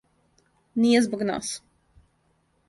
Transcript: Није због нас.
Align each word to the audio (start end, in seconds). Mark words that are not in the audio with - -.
Није 0.85 1.01
због 1.09 1.23
нас. 1.31 1.53